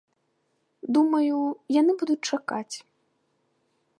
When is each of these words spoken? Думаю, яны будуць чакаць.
Думаю, 0.95 1.37
яны 1.81 1.91
будуць 2.01 2.27
чакаць. 2.31 2.75